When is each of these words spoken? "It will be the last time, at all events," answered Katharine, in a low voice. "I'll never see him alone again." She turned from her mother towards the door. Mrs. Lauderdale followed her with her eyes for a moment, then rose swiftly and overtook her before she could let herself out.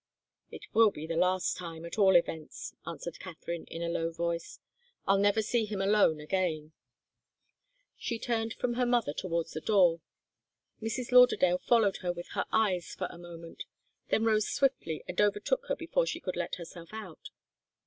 "It 0.49 0.63
will 0.73 0.89
be 0.89 1.05
the 1.05 1.15
last 1.15 1.57
time, 1.57 1.85
at 1.85 1.99
all 1.99 2.15
events," 2.15 2.73
answered 2.87 3.19
Katharine, 3.19 3.65
in 3.65 3.83
a 3.83 3.87
low 3.87 4.11
voice. 4.11 4.59
"I'll 5.05 5.19
never 5.19 5.43
see 5.43 5.63
him 5.65 5.79
alone 5.79 6.19
again." 6.19 6.71
She 7.99 8.17
turned 8.17 8.55
from 8.55 8.73
her 8.73 8.85
mother 8.87 9.13
towards 9.13 9.51
the 9.51 9.61
door. 9.61 10.01
Mrs. 10.81 11.11
Lauderdale 11.11 11.59
followed 11.59 11.97
her 11.97 12.11
with 12.11 12.29
her 12.29 12.45
eyes 12.51 12.95
for 12.95 13.05
a 13.11 13.19
moment, 13.19 13.65
then 14.09 14.25
rose 14.25 14.49
swiftly 14.49 15.03
and 15.07 15.21
overtook 15.21 15.67
her 15.67 15.75
before 15.75 16.07
she 16.07 16.19
could 16.19 16.35
let 16.35 16.55
herself 16.55 16.89
out. 16.93 17.29